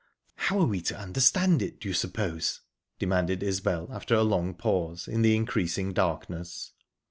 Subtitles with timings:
[0.33, 2.61] "How are we to understand it, do you suppose?"
[2.97, 6.71] demanded Isbel, after a long pause, in the increasing darkness.